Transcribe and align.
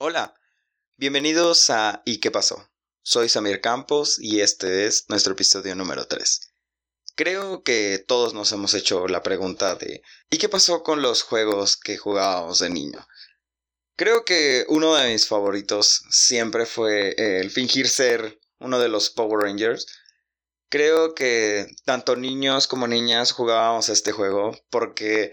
Hola, 0.00 0.32
bienvenidos 0.96 1.70
a 1.70 2.02
¿Y 2.04 2.20
qué 2.20 2.30
pasó? 2.30 2.70
Soy 3.02 3.28
Samir 3.28 3.60
Campos 3.60 4.20
y 4.20 4.42
este 4.42 4.86
es 4.86 5.06
nuestro 5.08 5.32
episodio 5.32 5.74
número 5.74 6.06
3. 6.06 6.52
Creo 7.16 7.64
que 7.64 8.04
todos 8.06 8.32
nos 8.32 8.52
hemos 8.52 8.74
hecho 8.74 9.08
la 9.08 9.24
pregunta 9.24 9.74
de 9.74 10.02
¿y 10.30 10.38
qué 10.38 10.48
pasó 10.48 10.84
con 10.84 11.02
los 11.02 11.24
juegos 11.24 11.76
que 11.76 11.96
jugábamos 11.96 12.60
de 12.60 12.70
niño? 12.70 13.04
Creo 13.96 14.24
que 14.24 14.66
uno 14.68 14.94
de 14.94 15.10
mis 15.10 15.26
favoritos 15.26 16.04
siempre 16.10 16.64
fue 16.64 17.16
el 17.18 17.50
fingir 17.50 17.88
ser 17.88 18.38
uno 18.60 18.78
de 18.78 18.88
los 18.88 19.10
Power 19.10 19.46
Rangers. 19.46 19.84
Creo 20.68 21.16
que 21.16 21.66
tanto 21.84 22.14
niños 22.14 22.68
como 22.68 22.86
niñas 22.86 23.32
jugábamos 23.32 23.88
este 23.88 24.12
juego 24.12 24.56
porque 24.70 25.32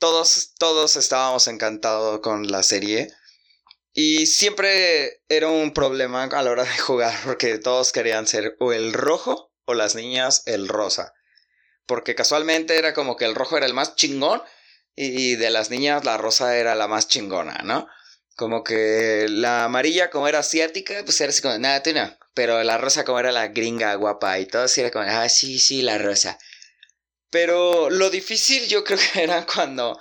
todos, 0.00 0.52
todos 0.58 0.96
estábamos 0.96 1.46
encantados 1.46 2.18
con 2.18 2.50
la 2.50 2.64
serie 2.64 3.14
y 3.92 4.26
siempre 4.26 5.22
era 5.28 5.48
un 5.48 5.72
problema 5.72 6.24
a 6.24 6.42
la 6.42 6.50
hora 6.50 6.64
de 6.64 6.78
jugar 6.78 7.14
porque 7.24 7.58
todos 7.58 7.92
querían 7.92 8.26
ser 8.26 8.56
o 8.60 8.72
el 8.72 8.92
rojo 8.92 9.52
o 9.64 9.74
las 9.74 9.94
niñas 9.94 10.42
el 10.46 10.68
rosa. 10.68 11.14
Porque 11.86 12.14
casualmente 12.14 12.78
era 12.78 12.94
como 12.94 13.16
que 13.16 13.24
el 13.24 13.34
rojo 13.34 13.56
era 13.56 13.66
el 13.66 13.74
más 13.74 13.96
chingón 13.96 14.42
y 14.94 15.36
de 15.36 15.50
las 15.50 15.70
niñas 15.70 16.04
la 16.04 16.18
rosa 16.18 16.56
era 16.56 16.74
la 16.74 16.86
más 16.86 17.08
chingona, 17.08 17.62
¿no? 17.64 17.88
Como 18.36 18.62
que 18.62 19.26
la 19.28 19.64
amarilla 19.64 20.10
como 20.10 20.28
era 20.28 20.38
asiática, 20.38 21.02
pues 21.04 21.20
era 21.20 21.30
así 21.30 21.42
como, 21.42 21.58
nada, 21.58 21.82
tú 21.82 21.92
no. 21.92 22.16
Pero 22.34 22.62
la 22.62 22.78
rosa 22.78 23.04
como 23.04 23.18
era 23.18 23.32
la 23.32 23.48
gringa 23.48 23.94
guapa 23.94 24.38
y 24.38 24.46
todo 24.46 24.62
así 24.62 24.80
era 24.80 24.90
como, 24.90 25.04
ah, 25.04 25.28
sí, 25.28 25.58
sí, 25.58 25.82
la 25.82 25.98
rosa. 25.98 26.38
Pero 27.30 27.90
lo 27.90 28.10
difícil 28.10 28.66
yo 28.68 28.84
creo 28.84 28.98
que 29.12 29.22
era 29.22 29.46
cuando 29.46 29.98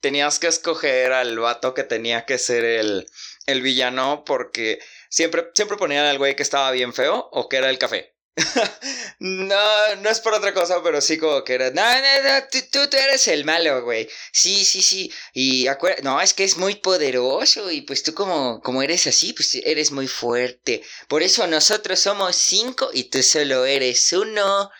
tenías 0.00 0.38
que 0.38 0.48
escoger 0.48 1.12
al 1.12 1.38
vato 1.38 1.74
que 1.74 1.84
tenía 1.84 2.26
que 2.26 2.38
ser 2.38 2.64
el, 2.64 3.10
el 3.46 3.62
villano 3.62 4.24
porque 4.24 4.80
siempre, 5.08 5.50
siempre 5.54 5.76
ponían 5.76 6.06
al 6.06 6.18
güey 6.18 6.36
que 6.36 6.42
estaba 6.42 6.70
bien 6.70 6.92
feo 6.94 7.28
o 7.32 7.48
que 7.48 7.56
era 7.56 7.70
el 7.70 7.78
café. 7.78 8.14
no, 9.18 9.96
no 9.96 10.08
es 10.08 10.20
por 10.20 10.34
otra 10.34 10.54
cosa, 10.54 10.82
pero 10.82 11.00
sí 11.00 11.18
como 11.18 11.44
que 11.44 11.54
era. 11.54 11.70
No, 11.70 11.82
no, 11.82 12.22
no, 12.22 12.48
tú, 12.50 12.88
tú, 12.88 12.96
eres 12.96 13.28
el 13.28 13.44
malo, 13.44 13.82
güey. 13.82 14.08
Sí, 14.32 14.64
sí, 14.64 14.82
sí. 14.82 15.12
Y 15.34 15.66
no, 16.02 16.20
es 16.20 16.34
que 16.34 16.44
es 16.44 16.56
muy 16.56 16.76
poderoso 16.76 17.70
y 17.70 17.82
pues 17.82 18.02
tú 18.02 18.14
como, 18.14 18.60
como 18.62 18.82
eres 18.82 19.06
así, 19.06 19.32
pues 19.32 19.54
eres 19.56 19.90
muy 19.90 20.06
fuerte. 20.08 20.82
Por 21.08 21.22
eso 21.22 21.46
nosotros 21.46 22.00
somos 22.00 22.36
cinco 22.36 22.90
y 22.92 23.04
tú 23.04 23.22
solo 23.22 23.66
eres 23.66 24.12
uno. 24.12 24.70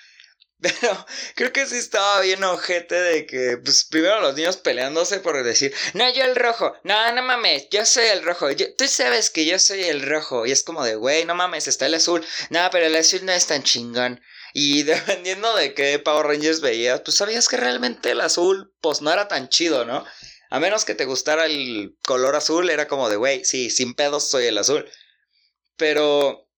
Pero 0.61 1.07
creo 1.35 1.53
que 1.53 1.67
sí 1.67 1.77
estaba 1.77 2.21
bien 2.21 2.45
ojete 2.45 2.95
de 2.95 3.27
que, 3.27 3.59
pues, 3.65 3.85
primero 3.85 4.21
los 4.21 4.35
niños 4.35 4.59
peleándose 4.59 5.21
por 5.21 5.43
decir, 5.43 5.75
no, 5.95 6.13
yo 6.13 6.25
el 6.25 6.37
rojo, 6.37 6.75
no, 6.85 7.13
no 7.13 7.23
mames, 7.23 7.69
yo 7.71 7.87
soy 7.87 8.07
el 8.07 8.23
rojo, 8.23 8.49
tú 8.77 8.87
sabes 8.87 9.31
que 9.31 9.47
yo 9.47 9.59
soy 9.59 9.85
el 9.85 10.03
rojo, 10.03 10.45
y 10.45 10.53
es 10.53 10.63
como 10.63 10.85
de, 10.85 10.97
güey, 10.97 11.25
no 11.25 11.35
mames, 11.35 11.67
está 11.67 11.87
el 11.87 11.95
azul, 11.95 12.25
no, 12.51 12.69
pero 12.71 12.87
el 12.87 12.97
azul 12.97 13.25
no 13.25 13.33
es 13.33 13.47
tan 13.47 13.63
chingón. 13.63 14.21
Y 14.53 14.83
dependiendo 14.85 15.55
de 15.57 15.75
qué 15.75 15.99
Power 15.99 16.27
Rangers 16.27 16.61
veías, 16.61 17.01
pues 17.01 17.17
sabías 17.17 17.49
que 17.49 17.57
realmente 17.57 18.11
el 18.11 18.21
azul, 18.21 18.75
pues 18.81 19.01
no 19.01 19.13
era 19.13 19.29
tan 19.29 19.49
chido, 19.49 19.85
¿no? 19.85 20.05
A 20.51 20.59
menos 20.59 20.85
que 20.85 20.97
te 20.97 21.05
gustara 21.05 21.47
el 21.47 21.97
color 22.05 22.35
azul, 22.35 22.69
era 22.71 22.89
como 22.89 23.09
de, 23.09 23.17
güey, 23.17 23.45
sí, 23.45 23.71
sin 23.71 23.95
pedos 23.95 24.29
soy 24.29 24.47
el 24.47 24.59
azul. 24.59 24.91
Pero 25.77 26.49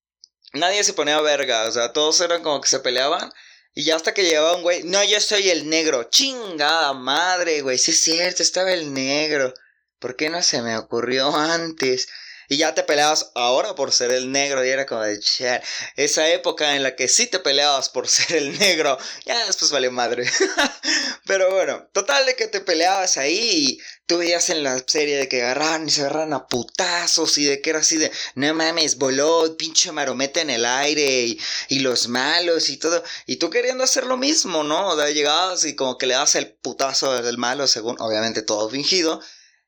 nadie 0.54 0.82
se 0.82 0.94
ponía 0.94 1.20
verga, 1.20 1.68
o 1.68 1.72
sea, 1.72 1.92
todos 1.92 2.20
eran 2.20 2.42
como 2.42 2.60
que 2.60 2.68
se 2.68 2.80
peleaban. 2.80 3.30
Y 3.74 3.84
ya 3.84 3.96
hasta 3.96 4.12
que 4.12 4.24
llegaba 4.24 4.56
un 4.56 4.62
güey, 4.62 4.82
no, 4.84 5.02
yo 5.02 5.20
soy 5.20 5.48
el 5.48 5.68
negro. 5.68 6.04
Chingada 6.04 6.92
madre, 6.92 7.62
güey, 7.62 7.78
sí 7.78 7.92
es 7.92 8.00
cierto, 8.00 8.42
estaba 8.42 8.72
el 8.72 8.92
negro. 8.92 9.54
¿Por 9.98 10.16
qué 10.16 10.28
no 10.28 10.42
se 10.42 10.60
me 10.60 10.76
ocurrió 10.76 11.34
antes? 11.34 12.08
Y 12.48 12.58
ya 12.58 12.74
te 12.74 12.82
peleabas 12.82 13.30
ahora 13.34 13.74
por 13.74 13.92
ser 13.92 14.10
el 14.10 14.30
negro 14.30 14.62
y 14.62 14.68
era 14.68 14.84
como 14.84 15.00
de 15.00 15.18
char. 15.20 15.62
Esa 15.96 16.28
época 16.28 16.76
en 16.76 16.82
la 16.82 16.96
que 16.96 17.08
sí 17.08 17.26
te 17.26 17.38
peleabas 17.38 17.88
por 17.88 18.08
ser 18.10 18.36
el 18.36 18.58
negro, 18.58 18.98
ya 19.24 19.46
después 19.46 19.70
vale 19.70 19.88
madre. 19.88 20.30
Pero 21.26 21.50
bueno, 21.50 21.88
total 21.92 22.26
de 22.26 22.36
que 22.36 22.48
te 22.48 22.60
peleabas 22.60 23.16
ahí 23.16 23.78
tú 24.12 24.18
veías 24.18 24.50
en 24.50 24.62
la 24.62 24.78
serie 24.86 25.16
de 25.16 25.26
que 25.26 25.40
agarraban 25.40 25.88
y 25.88 25.90
se 25.90 26.02
agarraban 26.02 26.34
a 26.34 26.46
putazos 26.46 27.38
y 27.38 27.46
de 27.46 27.62
que 27.62 27.70
era 27.70 27.78
así 27.78 27.96
de, 27.96 28.12
no 28.34 28.52
mames, 28.52 28.98
voló 28.98 29.56
pinche 29.56 29.90
marometa 29.90 30.42
en 30.42 30.50
el 30.50 30.66
aire 30.66 31.38
y, 31.70 31.78
los 31.78 32.08
malos 32.08 32.68
y 32.68 32.76
todo. 32.76 33.02
Y 33.24 33.36
tú 33.36 33.48
queriendo 33.48 33.84
hacer 33.84 34.04
lo 34.04 34.18
mismo, 34.18 34.64
¿no? 34.64 34.88
O 34.88 34.96
sea, 34.98 35.08
y 35.10 35.74
como 35.76 35.96
que 35.96 36.06
le 36.06 36.12
das 36.12 36.34
el 36.34 36.52
putazo 36.52 37.22
del 37.22 37.38
malo, 37.38 37.66
según 37.66 37.96
obviamente 38.00 38.42
todo 38.42 38.68
fingido. 38.68 39.22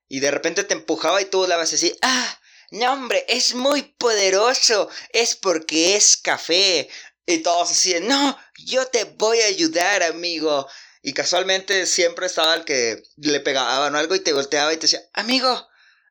Y 0.08 0.20
de 0.20 0.30
repente 0.30 0.62
te 0.62 0.74
empujaba 0.74 1.22
y 1.22 1.24
tú 1.24 1.46
le 1.46 1.56
vas 1.56 1.72
así, 1.72 1.96
ah, 2.02 2.38
no, 2.70 2.92
hombre, 2.92 3.24
es 3.28 3.54
muy 3.54 3.82
poderoso. 3.96 4.90
Es 5.08 5.36
porque 5.36 5.96
es 5.96 6.18
café. 6.18 6.90
Y 7.24 7.38
todos 7.38 7.70
así, 7.70 7.94
no, 8.02 8.36
yo 8.58 8.84
te 8.88 9.04
voy 9.04 9.40
a 9.40 9.46
ayudar, 9.46 10.02
amigo. 10.02 10.68
Y 11.06 11.12
casualmente 11.12 11.84
siempre 11.84 12.24
estaba 12.24 12.54
el 12.54 12.64
que 12.64 13.02
le 13.16 13.38
pegaban 13.40 13.94
algo 13.94 14.14
y 14.14 14.20
te 14.20 14.32
volteaba 14.32 14.72
y 14.72 14.78
te 14.78 14.86
decía, 14.86 15.02
amigo, 15.12 15.68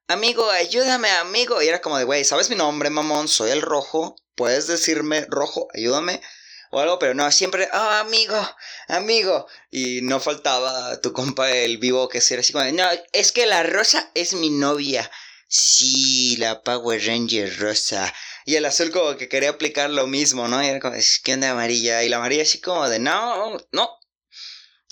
amigo, 0.07 0.47
ayúdame, 0.51 1.09
amigo. 1.09 1.63
Y 1.63 1.67
era 1.67 1.81
como 1.81 1.97
de, 1.97 2.03
güey, 2.03 2.23
¿sabes 2.23 2.51
mi 2.51 2.55
nombre, 2.55 2.91
mamón? 2.91 3.27
Soy 3.27 3.49
el 3.49 3.63
rojo. 3.63 4.15
Puedes 4.35 4.67
decirme, 4.67 5.25
rojo, 5.29 5.67
ayúdame. 5.73 6.21
O 6.69 6.79
algo, 6.79 6.99
pero 6.99 7.15
no, 7.15 7.31
siempre, 7.31 7.67
oh, 7.73 7.75
amigo, 7.75 8.39
amigo. 8.87 9.47
Y 9.71 10.01
no 10.03 10.19
faltaba 10.19 11.01
tu 11.01 11.11
compa 11.11 11.49
el 11.49 11.79
vivo 11.79 12.07
que 12.07 12.21
era 12.29 12.41
así 12.41 12.53
como, 12.53 12.65
no, 12.65 12.85
es 13.13 13.31
que 13.31 13.47
la 13.47 13.63
rosa 13.63 14.11
es 14.13 14.33
mi 14.33 14.51
novia. 14.51 15.09
Sí, 15.47 16.37
la 16.37 16.61
Power 16.61 17.03
Ranger 17.03 17.57
rosa. 17.57 18.13
Y 18.45 18.57
el 18.57 18.65
azul 18.65 18.91
como 18.91 19.17
que 19.17 19.27
quería 19.27 19.49
aplicar 19.49 19.89
lo 19.89 20.05
mismo, 20.05 20.47
¿no? 20.47 20.63
Y 20.63 20.67
era 20.67 20.79
como, 20.79 20.95
¿qué 21.23 21.33
onda 21.33 21.49
amarilla? 21.49 22.03
Y 22.03 22.09
la 22.09 22.17
amarilla 22.17 22.43
así 22.43 22.61
como 22.61 22.87
de, 22.87 22.99
no, 22.99 23.57
no. 23.71 23.89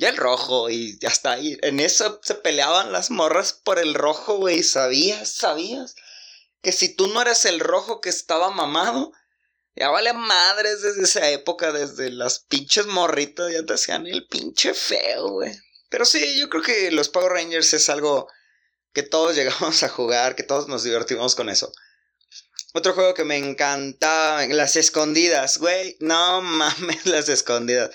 Y 0.02 0.06
el 0.06 0.18
rojo, 0.18 0.72
y 0.72 0.98
hasta 1.06 1.34
ahí. 1.34 1.60
En 1.62 1.80
eso 1.80 2.20
se 2.24 2.34
peleaban 2.34 2.92
las 2.92 3.12
morras 3.12 3.54
por 3.54 3.78
el 3.78 3.94
rojo, 3.94 4.38
güey. 4.38 4.64
¿Sabías? 4.64 5.32
¿Sabías? 5.32 5.94
Que 6.64 6.72
si 6.72 6.96
tú 6.96 7.06
no 7.06 7.22
eras 7.22 7.46
el 7.46 7.60
rojo 7.60 8.02
que 8.02 8.10
estaba 8.10 8.50
mamado, 8.50 9.12
ya 9.76 9.90
vale 9.90 10.14
madres 10.14 10.82
desde 10.82 11.04
esa 11.04 11.30
época, 11.30 11.72
desde 11.72 12.10
las 12.10 12.40
pinches 12.40 12.88
morritas, 12.88 13.54
ya 13.54 13.64
te 13.64 13.76
hacían 13.76 14.08
el 14.08 14.26
pinche 14.26 14.74
feo, 14.74 15.34
güey. 15.34 15.56
Pero 15.90 16.06
sí, 16.06 16.36
yo 16.40 16.50
creo 16.50 16.64
que 16.64 16.90
los 16.90 17.10
Power 17.10 17.34
Rangers 17.34 17.72
es 17.76 17.88
algo 17.88 18.28
que 18.94 19.04
todos 19.04 19.36
llegamos 19.36 19.84
a 19.84 19.90
jugar, 19.90 20.36
que 20.36 20.42
todos 20.42 20.68
nos 20.68 20.82
divertimos 20.82 21.36
con 21.36 21.48
eso. 21.48 21.72
Otro 22.74 22.94
juego 22.94 23.14
que 23.14 23.24
me 23.24 23.38
encantaba, 23.38 24.48
las 24.48 24.78
escondidas, 24.78 25.60
güey, 25.60 25.96
no 26.00 26.42
mames 26.42 27.06
las 27.06 27.30
escondidas. 27.30 27.92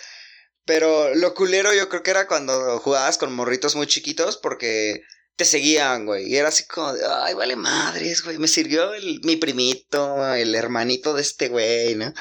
Pero 0.66 1.15
lo 1.15 1.32
culero 1.34 1.72
yo 1.72 1.88
creo 1.88 2.03
que 2.03 2.10
era 2.10 2.27
cuando 2.27 2.78
jugabas 2.81 3.19
con 3.19 3.32
morritos 3.32 3.77
muy 3.77 3.87
chiquitos 3.87 4.37
porque 4.37 5.03
te 5.37 5.44
seguían, 5.44 6.06
güey. 6.06 6.28
Y 6.28 6.37
era 6.37 6.49
así 6.49 6.65
como 6.66 6.93
ay, 7.22 7.34
vale 7.34 7.56
madres, 7.56 8.22
güey. 8.25 8.38
Me 8.38 8.49
sirvió 8.49 8.93
el, 8.94 9.21
mi 9.22 9.37
primito, 9.37 10.34
el 10.34 10.55
hermanito 10.55 11.15
de 11.15 11.22
este 11.22 11.49
güey, 11.49 11.94
¿no? 11.94 12.12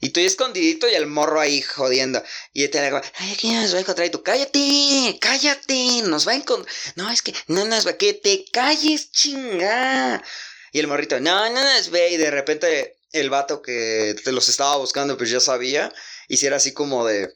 Y 0.00 0.08
tú 0.08 0.18
escondidito 0.18 0.88
y 0.88 0.94
el 0.94 1.06
morro 1.06 1.40
ahí 1.40 1.62
jodiendo. 1.62 2.20
Y 2.52 2.66
te 2.66 2.82
digo, 2.82 3.00
ay, 3.18 3.32
aquí 3.34 3.52
nos 3.52 3.72
va 3.72 3.78
a 3.78 3.80
encontrar. 3.82 4.08
Y 4.08 4.10
tú, 4.10 4.24
cállate, 4.24 5.18
cállate, 5.20 6.02
nos 6.02 6.26
va 6.26 6.32
a 6.32 6.34
encontrar. 6.34 6.74
No, 6.96 7.08
es 7.08 7.22
que 7.22 7.32
no 7.46 7.64
nos 7.66 7.86
va, 7.86 7.92
que 7.92 8.12
te 8.14 8.44
calles, 8.50 9.12
chinga. 9.12 10.20
Y 10.72 10.80
el 10.80 10.88
morrito, 10.88 11.20
no, 11.20 11.48
no 11.50 11.62
nos 11.62 11.90
ve. 11.90 12.10
Y 12.10 12.16
de 12.16 12.32
repente 12.32 12.98
el 13.12 13.30
vato 13.30 13.62
que 13.62 14.16
te 14.24 14.32
los 14.32 14.48
estaba 14.48 14.76
buscando, 14.76 15.16
pues 15.16 15.30
ya 15.30 15.38
sabía. 15.38 15.92
Y 16.26 16.38
si 16.38 16.46
era 16.46 16.56
así 16.56 16.72
como 16.72 17.06
de, 17.06 17.32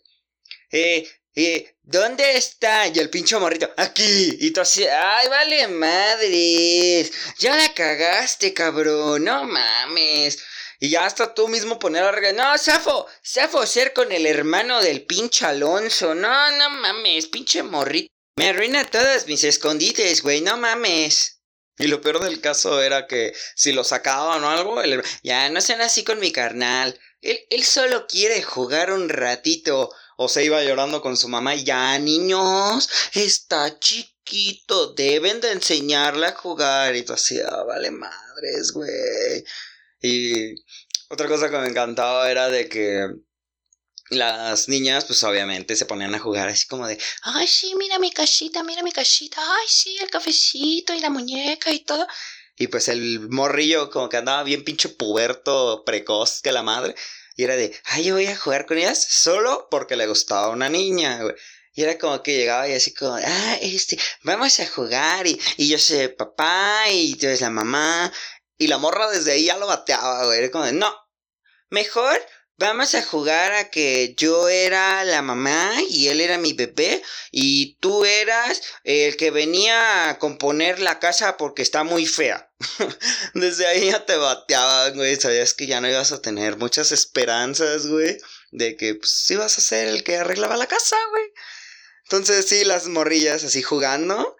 eh, 0.71 1.09
eh, 1.38 1.77
¿dónde 1.82 2.37
está? 2.38 2.88
Y 2.88 2.99
el 2.99 3.10
pinche 3.10 3.38
morrito, 3.38 3.71
aquí. 3.77 4.38
Y 4.41 4.53
tú 4.53 4.62
ay, 4.62 5.28
vale 5.28 5.69
madres. 5.69 7.12
Ya 7.38 7.54
la 7.56 7.75
cagaste, 7.75 8.54
cabrón, 8.54 9.24
no 9.24 9.45
mames. 9.45 10.39
Y 10.80 10.89
ya 10.89 11.04
hasta 11.04 11.34
tú 11.34 11.48
mismo 11.48 11.78
poner 11.78 12.04
la 12.04 12.13
regla. 12.13 12.33
No, 12.33 12.59
Safo, 12.59 13.07
Safo 13.22 13.66
ser 13.66 13.92
con 13.92 14.13
el 14.13 14.24
hermano 14.27 14.80
del 14.80 15.04
pinche 15.04 15.45
Alonso. 15.45 16.15
No, 16.15 16.51
no 16.53 16.71
mames, 16.71 17.27
pinche 17.27 17.62
morrito. 17.62 18.09
Me 18.39 18.48
arruina 18.48 18.84
todas 18.84 19.27
mis 19.27 19.45
escondites, 19.45 20.22
güey, 20.22 20.41
no 20.41 20.57
mames. 20.57 21.42
Y 21.78 21.89
lo 21.89 22.01
peor 22.01 22.21
del 22.21 22.41
caso 22.41 22.83
era 22.83 23.07
que 23.07 23.34
si 23.54 23.72
lo 23.72 23.84
sacaban 23.84 24.42
o 24.42 24.48
algo, 24.51 24.80
ya 25.22 25.51
no 25.51 25.60
sean 25.60 25.83
así 25.83 26.03
con 26.03 26.19
mi 26.19 26.33
carnal. 26.33 26.98
Él, 27.21 27.41
él 27.51 27.65
solo 27.65 28.07
quiere 28.07 28.42
jugar 28.42 28.91
un 28.91 29.10
ratito. 29.10 29.91
O 30.16 30.28
se 30.28 30.45
iba 30.45 30.63
llorando 30.63 31.01
con 31.03 31.16
su 31.16 31.28
mamá. 31.28 31.54
Ya, 31.54 31.98
niños, 31.98 32.89
está 33.15 33.78
chiquito. 33.78 34.95
Deben 34.95 35.41
de 35.41 35.53
enseñarle 35.53 36.27
a 36.27 36.34
jugar. 36.34 36.97
Y 36.97 37.03
tú 37.03 37.13
así, 37.13 37.39
ah, 37.41 37.65
vale 37.65 37.91
madres, 37.91 38.72
güey. 38.72 39.45
Y 40.01 40.54
otra 41.09 41.28
cosa 41.28 41.51
que 41.51 41.59
me 41.59 41.68
encantaba 41.68 42.30
era 42.30 42.48
de 42.48 42.68
que 42.68 43.07
las 44.10 44.68
niñas, 44.68 45.04
pues 45.04 45.22
obviamente 45.24 45.74
se 45.77 45.86
ponían 45.86 46.15
a 46.15 46.19
jugar 46.19 46.48
así 46.48 46.66
como 46.66 46.86
de, 46.86 46.98
ay, 47.22 47.47
sí, 47.47 47.74
mira 47.77 47.98
mi 47.98 48.12
casita, 48.12 48.62
mira 48.62 48.83
mi 48.83 48.92
casita, 48.92 49.41
ay, 49.41 49.66
sí, 49.69 49.97
el 50.01 50.10
cafecito 50.10 50.95
y 50.95 51.01
la 51.01 51.10
muñeca 51.10 51.72
y 51.72 51.80
todo. 51.80 52.07
Y 52.57 52.69
pues 52.69 52.89
el 52.89 53.28
morrillo 53.28 53.91
como 53.91 54.09
que 54.09 54.16
andaba 54.16 54.42
bien 54.42 54.65
pinche 54.65 54.89
puberto, 54.89 55.83
precoz 55.84 56.41
que 56.41 56.53
la 56.53 56.62
madre. 56.62 56.95
Y 57.36 57.44
era 57.44 57.54
de, 57.54 57.78
ay, 57.84 58.04
yo 58.04 58.15
voy 58.15 58.27
a 58.27 58.36
jugar 58.36 58.66
con 58.66 58.78
ellas 58.78 58.98
solo 58.98 59.68
porque 59.71 59.94
le 59.94 60.06
gustaba 60.06 60.48
una 60.48 60.68
niña, 60.68 61.22
güey. 61.22 61.34
Y 61.74 61.83
era 61.83 61.98
como 61.98 62.22
que 62.22 62.34
llegaba 62.34 62.66
y 62.66 62.72
así 62.72 62.94
como, 62.94 63.15
ah, 63.15 63.59
este, 63.60 63.98
vamos 64.22 64.59
a 64.60 64.66
jugar. 64.66 65.27
Y, 65.27 65.38
y 65.59 65.68
yo 65.68 65.78
soy 65.78 66.09
papá 66.09 66.84
y 66.91 67.15
tú 67.16 67.27
eres 67.27 67.42
la 67.42 67.50
mamá. 67.50 68.10
Y 68.56 68.68
la 68.68 68.78
morra 68.78 69.10
desde 69.10 69.33
ahí 69.33 69.44
ya 69.44 69.59
lo 69.59 69.66
bateaba, 69.66 70.24
güey. 70.24 70.38
Era 70.38 70.50
como 70.50 70.65
de, 70.65 70.72
no, 70.72 70.91
mejor 71.68 72.18
Vamos 72.58 72.94
a 72.94 73.03
jugar 73.03 73.53
a 73.53 73.68
que 73.68 74.14
yo 74.16 74.48
era 74.48 75.04
la 75.04 75.20
mamá 75.20 75.74
y 75.91 76.08
él 76.08 76.22
era 76.22 76.38
mi 76.38 76.54
bebé 76.54 77.03
y 77.30 77.74
tú 77.80 78.06
eras 78.06 78.62
el 78.82 79.18
que 79.18 79.30
venía 79.30 80.08
a 80.08 80.18
componer 80.18 80.80
la 80.80 80.98
casa 80.98 81.36
porque 81.36 81.60
está 81.60 81.84
muy 81.84 82.06
fea. 82.06 82.50
Desde 83.34 83.66
ahí 83.66 83.91
ya 83.91 84.06
te 84.06 84.16
bateaban, 84.16 84.94
güey. 84.94 85.16
Sabías 85.16 85.53
que 85.53 85.66
ya 85.66 85.82
no 85.82 85.91
ibas 85.91 86.12
a 86.12 86.22
tener 86.22 86.56
muchas 86.56 86.92
esperanzas, 86.92 87.88
güey. 87.88 88.16
De 88.53 88.74
que 88.78 88.94
pues 88.94 89.30
ibas 89.30 89.59
a 89.59 89.60
ser 89.60 89.88
el 89.88 90.02
que 90.02 90.16
arreglaba 90.16 90.56
la 90.56 90.66
casa, 90.66 90.97
güey. 91.10 91.24
Entonces 92.04 92.48
sí, 92.48 92.64
las 92.64 92.86
morrillas 92.86 93.44
así 93.44 93.60
jugando. 93.60 94.34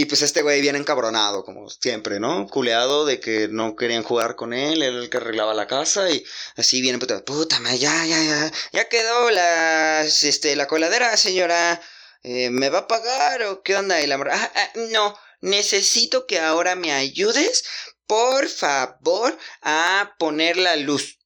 Y 0.00 0.06
pues 0.06 0.22
este 0.22 0.40
güey 0.40 0.62
bien 0.62 0.76
encabronado, 0.76 1.44
como 1.44 1.68
siempre, 1.68 2.20
¿no? 2.20 2.46
Culeado 2.46 3.04
de 3.04 3.20
que 3.20 3.48
no 3.48 3.76
querían 3.76 4.02
jugar 4.02 4.34
con 4.34 4.54
él, 4.54 4.80
él 4.80 4.96
el 4.96 5.10
que 5.10 5.18
arreglaba 5.18 5.52
la 5.52 5.66
casa 5.66 6.10
y 6.10 6.24
así 6.56 6.80
viene, 6.80 6.98
puta, 6.98 7.22
puta, 7.22 7.58
ya, 7.74 8.06
ya, 8.06 8.22
ya, 8.24 8.50
ya 8.72 8.88
quedó 8.88 9.30
la, 9.30 10.00
este, 10.00 10.56
la 10.56 10.66
coladera, 10.66 11.14
señora, 11.18 11.82
eh, 12.22 12.48
¿me 12.48 12.70
va 12.70 12.78
a 12.78 12.88
pagar 12.88 13.42
o 13.42 13.62
qué 13.62 13.76
onda? 13.76 14.00
Y 14.00 14.06
la 14.06 14.14
ah, 14.14 14.52
ah, 14.54 14.70
no, 14.90 15.18
necesito 15.42 16.26
que 16.26 16.38
ahora 16.38 16.76
me 16.76 16.92
ayudes, 16.92 17.64
por 18.06 18.48
favor, 18.48 19.36
a 19.60 20.14
poner 20.18 20.56
la 20.56 20.76
luz. 20.76 21.18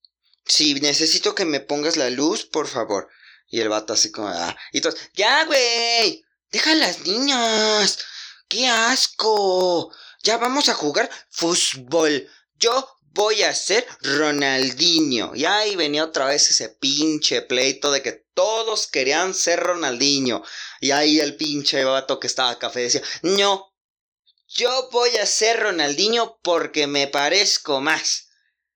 Sí, 0.47 0.75
necesito 0.81 1.37
que 1.37 1.45
me 1.45 1.61
pongas 1.61 1.97
la 1.97 2.11
luz, 2.11 2.45
por 2.45 2.67
favor. 2.67 3.09
Y 3.49 3.61
el 3.61 3.69
vato 3.69 3.93
así 3.93 4.11
como, 4.11 4.27
ah, 4.31 4.57
y 4.73 4.81
todos, 4.81 4.97
ya, 5.15 5.45
güey, 5.45 6.25
deja 6.51 6.73
a 6.73 6.75
las 6.75 7.03
niñas. 7.07 7.99
¡Qué 8.49 8.67
asco! 8.69 9.93
Ya 10.23 10.39
vamos 10.39 10.69
a 10.69 10.75
jugar 10.75 11.11
fútbol. 11.31 12.29
Yo 12.55 12.89
voy 13.15 13.43
a 13.43 13.55
ser 13.55 13.87
Ronaldinho. 14.01 15.33
Y 15.35 15.45
ahí 15.45 15.77
venía 15.77 16.05
otra 16.05 16.27
vez 16.27 16.51
ese 16.51 16.69
pinche 16.69 17.43
pleito 17.43 17.91
de 17.91 18.03
que 18.03 18.25
todos 18.35 18.87
querían 18.89 19.35
ser 19.35 19.61
Ronaldinho. 19.61 20.43
Y 20.81 20.91
ahí 20.91 21.21
el 21.21 21.37
pinche 21.37 21.85
vato 21.85 22.19
que 22.19 22.27
estaba 22.27 22.59
café 22.59 22.81
decía, 22.81 23.03
no, 23.23 23.73
yo 24.49 24.89
voy 24.91 25.17
a 25.17 25.27
ser 25.27 25.61
Ronaldinho 25.61 26.39
porque 26.43 26.87
me 26.87 27.07
parezco 27.07 27.81
más. 27.81 28.29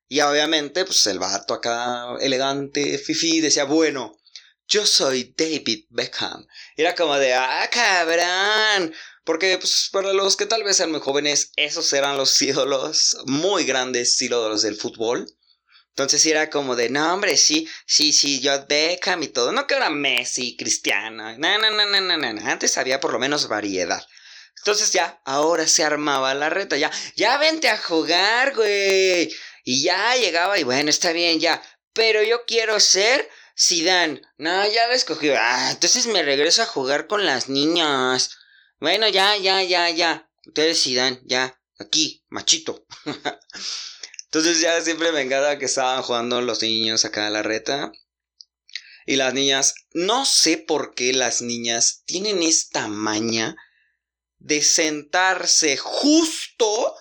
Y 0.09 0.21
obviamente, 0.21 0.85
pues 0.85 1.06
el 1.06 1.19
vato 1.19 1.55
acá 1.55 2.14
elegante, 2.21 2.97
fifi, 2.99 3.41
decía, 3.41 3.64
bueno, 3.64 4.19
yo 4.67 4.87
soy 4.87 5.35
David 5.37 5.87
Beckham. 5.91 6.47
Era 6.76 6.94
como 6.94 7.17
de, 7.19 7.35
ah, 7.35 7.69
cabrón, 7.71 8.94
porque 9.28 9.58
pues, 9.58 9.90
para 9.92 10.14
los 10.14 10.38
que 10.38 10.46
tal 10.46 10.64
vez 10.64 10.78
sean 10.78 10.90
muy 10.90 11.00
jóvenes, 11.00 11.52
esos 11.56 11.92
eran 11.92 12.16
los 12.16 12.40
ídolos 12.50 13.14
muy 13.26 13.64
grandes 13.64 14.20
ídolos 14.22 14.62
del 14.62 14.75
fútbol. 14.75 15.26
Entonces 15.90 16.25
era 16.25 16.48
como 16.48 16.76
de, 16.76 16.88
no, 16.88 17.12
hombre, 17.12 17.36
sí, 17.36 17.69
sí, 17.84 18.14
sí, 18.14 18.40
yo 18.40 18.64
Beckham 18.66 19.22
y 19.22 19.28
todo. 19.28 19.52
No 19.52 19.66
que 19.66 19.75
era 19.75 19.90
Messi, 19.90 20.56
Cristiano. 20.56 21.36
No, 21.36 21.58
no, 21.58 21.70
no, 21.70 21.84
no, 21.84 22.00
no, 22.00 22.16
no. 22.16 22.50
Antes 22.50 22.78
había 22.78 23.00
por 23.00 23.12
lo 23.12 23.19
menos 23.19 23.48
variedad. 23.48 24.02
Entonces 24.60 24.92
ya, 24.92 25.20
ahora 25.26 25.66
se 25.66 25.84
armaba 25.84 26.32
la 26.32 26.48
reta. 26.48 26.78
Ya, 26.78 26.90
ya 27.14 27.36
vente 27.36 27.69
a 27.69 27.76
jugar, 27.76 28.54
güey. 28.54 29.30
Y 29.62 29.82
ya 29.82 30.16
llegaba 30.16 30.58
y 30.58 30.62
bueno, 30.62 30.88
está 30.88 31.12
bien, 31.12 31.38
ya. 31.38 31.62
Pero 31.92 32.22
yo 32.22 32.46
quiero 32.46 32.80
ser 32.80 33.28
Zidane. 33.60 34.22
No, 34.38 34.66
ya 34.66 34.86
lo 34.86 34.94
escogí. 34.94 35.28
Ah, 35.32 35.69
entonces 35.72 36.06
me 36.06 36.22
regreso 36.22 36.62
a 36.62 36.66
jugar 36.66 37.06
con 37.06 37.26
las 37.26 37.50
niñas. 37.50 38.38
Bueno, 38.80 39.08
ya, 39.08 39.36
ya, 39.36 39.62
ya, 39.62 39.90
ya. 39.90 40.30
Ustedes 40.46 40.76
decidan, 40.76 41.20
ya. 41.25 41.60
Aquí, 41.78 42.25
machito. 42.28 42.86
Entonces 44.25 44.60
ya 44.60 44.80
siempre 44.82 45.10
me 45.10 45.22
encanta 45.22 45.58
que 45.58 45.64
estaban 45.64 46.02
jugando 46.02 46.40
los 46.40 46.62
niños 46.62 47.04
acá 47.04 47.26
en 47.26 47.32
la 47.32 47.42
reta. 47.42 47.92
Y 49.06 49.16
las 49.16 49.34
niñas, 49.34 49.75
no 49.92 50.26
sé 50.26 50.58
por 50.58 50.94
qué 50.94 51.12
las 51.12 51.40
niñas 51.40 52.02
tienen 52.04 52.42
esta 52.42 52.88
maña 52.88 53.56
de 54.38 54.62
sentarse 54.62 55.76
justo 55.76 56.94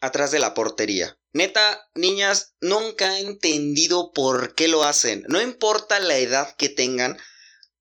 atrás 0.00 0.30
de 0.30 0.38
la 0.38 0.54
portería. 0.54 1.18
Neta, 1.32 1.90
niñas, 1.94 2.54
nunca 2.60 3.18
he 3.18 3.22
entendido 3.22 4.12
por 4.12 4.54
qué 4.54 4.68
lo 4.68 4.84
hacen. 4.84 5.24
No 5.28 5.42
importa 5.42 5.98
la 5.98 6.16
edad 6.16 6.54
que 6.56 6.68
tengan, 6.68 7.18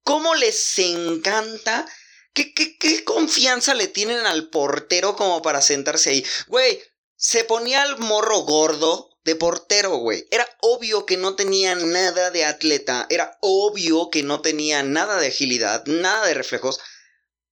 cómo 0.02 0.34
les 0.34 0.80
encanta 0.80 1.86
¿Qué, 2.34 2.54
qué, 2.54 3.04
confianza 3.04 3.76
le 3.76 3.88
tienen 3.88 4.26
al 4.26 4.50
portero 4.50 5.16
como 5.16 5.42
para 5.42 5.62
sentarse 5.62 6.10
ahí? 6.10 6.26
Güey, 6.48 6.82
se 7.16 7.44
ponía 7.44 7.84
el 7.84 7.98
morro 8.00 8.40
gordo 8.40 9.10
de 9.24 9.36
portero, 9.36 9.98
güey. 9.98 10.28
Era 10.32 10.48
obvio 10.62 11.06
que 11.06 11.16
no 11.16 11.36
tenía 11.36 11.76
nada 11.76 12.32
de 12.32 12.46
atleta. 12.46 13.06
Era 13.10 13.38
obvio 13.42 14.10
que 14.10 14.24
no 14.24 14.42
tenía 14.42 14.84
nada 14.84 15.20
de 15.20 15.28
agilidad, 15.28 15.86
nada 15.86 16.26
de 16.28 16.34
reflejos 16.34 16.80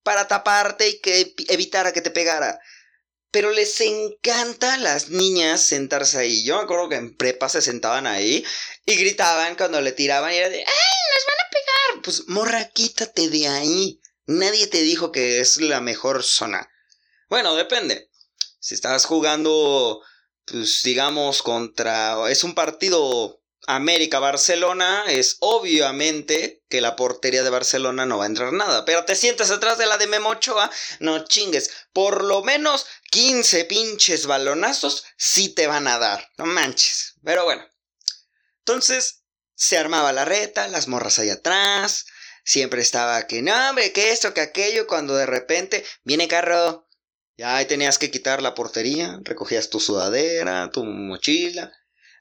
para 0.04 0.28
taparte 0.28 0.90
y 0.90 1.00
que 1.00 1.36
evitara 1.48 1.94
que 1.94 2.02
te 2.02 2.12
pegara. 2.12 2.60
Pero 3.30 3.52
les 3.52 3.80
encanta 3.82 4.74
a 4.74 4.78
las 4.78 5.10
niñas 5.10 5.62
sentarse 5.62 6.18
ahí. 6.18 6.44
Yo 6.44 6.58
me 6.58 6.64
acuerdo 6.64 6.90
que 6.90 6.96
en 6.96 7.16
prepa 7.16 7.48
se 7.48 7.62
sentaban 7.62 8.08
ahí 8.08 8.44
y 8.86 8.96
gritaban 8.96 9.56
cuando 9.56 9.80
le 9.80 9.92
tiraban 9.92 10.34
y 10.34 10.38
era 10.38 10.50
de 10.50 10.58
¡Ay, 10.58 10.66
nos 10.66 11.26
van 11.28 11.46
a 11.46 11.50
pegar! 11.50 12.04
Pues 12.04 12.28
morra, 12.28 12.70
quítate 12.74 13.30
de 13.30 13.48
ahí. 13.48 14.01
Nadie 14.32 14.68
te 14.68 14.82
dijo 14.82 15.12
que 15.12 15.42
es 15.42 15.58
la 15.58 15.82
mejor 15.82 16.24
zona. 16.24 16.70
Bueno, 17.30 17.54
depende. 17.56 18.10
Si 18.60 18.76
estás 18.76 19.06
jugando, 19.06 20.02
pues 20.46 20.84
digamos, 20.84 21.42
contra... 21.42 22.30
Es 22.30 22.46
un 22.46 22.56
partido 22.56 23.42
América-Barcelona, 23.68 25.04
es 25.08 25.36
obviamente 25.40 26.64
que 26.70 26.80
la 26.80 26.96
portería 26.96 27.44
de 27.44 27.50
Barcelona 27.50 28.06
no 28.06 28.18
va 28.20 28.24
a 28.24 28.28
entrar 28.28 28.54
nada. 28.54 28.86
Pero 28.86 29.04
te 29.04 29.16
sientas 29.16 29.52
atrás 29.52 29.78
de 29.78 29.86
la 29.86 29.98
de 29.98 30.08
Memochoa, 30.08 30.72
no 31.00 31.26
chingues. 31.26 31.70
Por 31.92 32.24
lo 32.24 32.42
menos 32.42 32.86
15 33.12 33.66
pinches 33.66 34.28
balonazos 34.28 35.04
sí 35.18 35.50
te 35.50 35.68
van 35.68 35.88
a 35.88 36.00
dar. 36.00 36.30
No 36.38 36.46
manches. 36.46 37.16
Pero 37.24 37.44
bueno. 37.44 37.66
Entonces, 38.60 39.24
se 39.56 39.78
armaba 39.78 40.14
la 40.14 40.24
reta, 40.24 40.70
las 40.70 40.88
morras 40.88 41.20
ahí 41.20 41.30
atrás, 41.30 42.06
siempre 42.44 42.82
estaba 42.82 43.28
que, 43.28 43.42
no, 43.42 43.70
hombre, 43.70 43.92
que 43.92 44.12
esto, 44.12 44.34
que 44.34 44.42
aquello, 44.42 44.88
cuando 44.88 45.16
de 45.16 45.26
repente 45.26 45.84
viene 46.04 46.28
carro, 46.28 46.88
ya 47.38 47.58
ahí 47.58 47.66
tenías 47.66 47.98
que 47.98 48.12
quitar 48.12 48.42
la 48.42 48.54
portería, 48.54 49.20
recogías 49.24 49.70
tu 49.70 49.80
sudadera, 49.80 50.70
tu 50.72 50.84
mochila, 50.84 51.72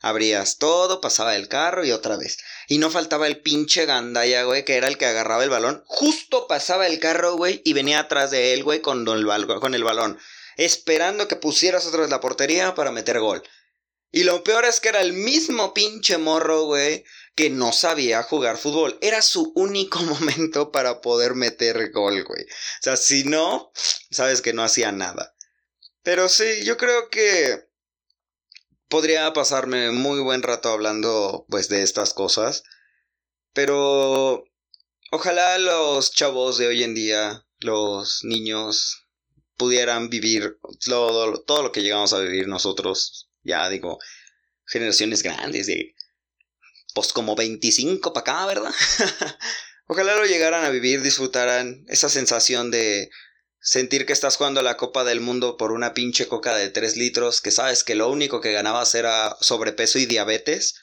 abrías 0.00 0.56
todo, 0.56 1.00
pasaba 1.00 1.36
el 1.36 1.48
carro 1.48 1.84
y 1.84 1.92
otra 1.92 2.16
vez. 2.16 2.38
Y 2.68 2.78
no 2.78 2.90
faltaba 2.90 3.26
el 3.26 3.40
pinche 3.40 3.86
gandaya, 3.86 4.44
güey, 4.44 4.64
que 4.64 4.76
era 4.76 4.88
el 4.88 4.98
que 4.98 5.06
agarraba 5.06 5.44
el 5.44 5.50
balón. 5.50 5.82
Justo 5.86 6.46
pasaba 6.46 6.86
el 6.86 6.98
carro, 6.98 7.36
güey, 7.36 7.60
y 7.64 7.72
venía 7.72 8.00
atrás 8.00 8.30
de 8.30 8.54
él, 8.54 8.64
güey, 8.64 8.80
con 8.80 9.06
el, 9.08 9.26
con 9.60 9.74
el 9.74 9.84
balón. 9.84 10.18
Esperando 10.56 11.28
que 11.28 11.36
pusieras 11.36 11.86
otra 11.86 12.00
vez 12.00 12.10
la 12.10 12.20
portería 12.20 12.74
para 12.74 12.92
meter 12.92 13.20
gol. 13.20 13.42
Y 14.12 14.24
lo 14.24 14.42
peor 14.42 14.64
es 14.64 14.80
que 14.80 14.88
era 14.88 15.00
el 15.00 15.12
mismo 15.12 15.72
pinche 15.72 16.18
morro, 16.18 16.64
güey, 16.64 17.04
que 17.36 17.48
no 17.48 17.72
sabía 17.72 18.22
jugar 18.22 18.58
fútbol. 18.58 18.98
Era 19.00 19.22
su 19.22 19.52
único 19.54 20.00
momento 20.02 20.72
para 20.72 21.00
poder 21.00 21.34
meter 21.34 21.90
gol, 21.92 22.24
güey. 22.24 22.42
O 22.42 22.82
sea, 22.82 22.96
si 22.96 23.24
no, 23.24 23.72
sabes 24.10 24.42
que 24.42 24.52
no 24.52 24.62
hacía 24.62 24.92
nada. 24.92 25.34
Pero 26.02 26.28
sí, 26.28 26.64
yo 26.64 26.76
creo 26.76 27.08
que 27.08 27.68
podría 28.88 29.32
pasarme 29.32 29.92
muy 29.92 30.20
buen 30.20 30.42
rato 30.42 30.70
hablando, 30.70 31.46
pues, 31.48 31.68
de 31.68 31.82
estas 31.82 32.12
cosas. 32.12 32.64
Pero 33.52 34.44
ojalá 35.12 35.58
los 35.58 36.12
chavos 36.12 36.58
de 36.58 36.66
hoy 36.66 36.82
en 36.82 36.94
día, 36.94 37.46
los 37.58 38.24
niños, 38.24 39.06
pudieran 39.56 40.08
vivir 40.08 40.58
todo, 40.84 41.42
todo 41.42 41.62
lo 41.62 41.70
que 41.70 41.82
llegamos 41.82 42.12
a 42.12 42.20
vivir 42.20 42.48
nosotros. 42.48 43.29
Ya 43.42 43.68
digo, 43.68 43.98
generaciones 44.66 45.22
grandes 45.22 45.66
de 45.66 45.94
pues 46.94 47.12
como 47.12 47.36
25 47.36 48.12
para 48.12 48.22
acá, 48.22 48.46
¿verdad? 48.46 48.74
Ojalá 49.86 50.16
lo 50.16 50.24
llegaran 50.24 50.64
a 50.64 50.70
vivir, 50.70 51.02
disfrutaran 51.02 51.84
esa 51.88 52.08
sensación 52.08 52.70
de 52.70 53.10
sentir 53.60 54.06
que 54.06 54.12
estás 54.12 54.36
jugando 54.36 54.62
la 54.62 54.76
Copa 54.76 55.04
del 55.04 55.20
Mundo 55.20 55.56
por 55.56 55.72
una 55.72 55.94
pinche 55.94 56.28
coca 56.28 56.56
de 56.56 56.70
3 56.70 56.96
litros, 56.96 57.40
que 57.40 57.50
sabes 57.50 57.84
que 57.84 57.94
lo 57.94 58.08
único 58.08 58.40
que 58.40 58.52
ganabas 58.52 58.94
era 58.94 59.36
sobrepeso 59.40 59.98
y 59.98 60.06
diabetes, 60.06 60.80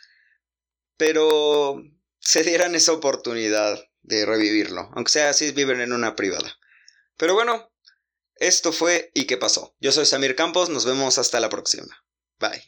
pero 0.97 1.81
se 2.19 2.43
dieran 2.43 2.75
esa 2.75 2.93
oportunidad 2.93 3.81
de 4.01 4.25
revivirlo, 4.25 4.89
aunque 4.95 5.11
sea 5.11 5.29
así 5.29 5.51
viven 5.51 5.81
en 5.81 5.93
una 5.93 6.15
privada. 6.15 6.57
Pero 7.17 7.33
bueno, 7.33 7.71
Esto 8.35 8.71
fue 8.71 9.11
¿Y 9.15 9.25
qué 9.25 9.37
pasó? 9.37 9.75
Yo 9.79 9.91
soy 9.91 10.05
Samir 10.05 10.35
Campos, 10.35 10.69
nos 10.69 10.85
vemos 10.85 11.17
hasta 11.17 11.39
la 11.39 11.49
próxima. 11.49 12.06
Bye. 12.39 12.61